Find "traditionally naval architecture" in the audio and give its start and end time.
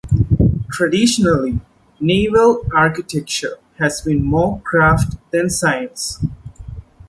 0.71-3.59